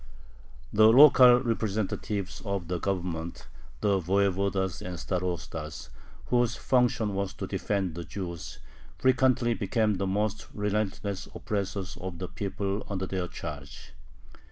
The 0.73 0.87
local 0.87 1.41
representatives 1.43 2.41
of 2.43 2.69
the 2.69 2.79
Government, 2.79 3.47
the 3.81 3.99
voyevodas 3.99 4.83
and 4.83 4.97
starostas, 4.97 5.89
whose 6.25 6.55
function 6.55 7.13
was 7.13 7.35
to 7.35 7.45
defend 7.45 7.93
the 7.93 8.03
Jews, 8.03 8.57
frequently 8.97 9.53
became 9.53 9.97
the 9.97 10.07
most 10.07 10.47
relentless 10.55 11.27
oppressors 11.35 11.97
of 11.97 12.17
the 12.17 12.27
people 12.29 12.83
under 12.89 13.05
their 13.05 13.27
charge. 13.27 13.93